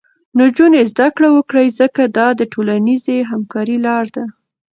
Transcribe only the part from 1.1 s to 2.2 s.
کړه وکړي، ځکه